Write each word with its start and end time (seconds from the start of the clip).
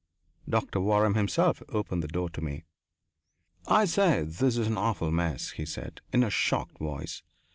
Doctor 0.49 0.79
Waram 0.79 1.15
himself 1.15 1.61
opened 1.69 2.01
the 2.01 2.07
door 2.07 2.27
to 2.31 2.41
me. 2.41 2.63
"I 3.67 3.85
say, 3.85 4.23
this 4.23 4.57
is 4.57 4.65
an 4.65 4.75
awful 4.75 5.11
mess," 5.11 5.51
he 5.51 5.63
said, 5.63 6.01
in 6.11 6.23
a 6.23 6.31
shocked 6.31 6.79
voice. 6.79 7.21